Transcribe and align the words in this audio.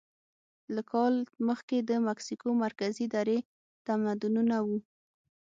له 0.75 0.81
کال 0.91 1.13
مخکې 1.47 1.77
د 1.89 1.91
مکسیکو 2.07 2.47
مرکزي 2.63 3.05
درې 3.15 3.37
تمدنونه 3.87 4.55
وو. 4.65 4.77